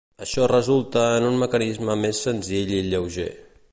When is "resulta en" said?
0.51-1.27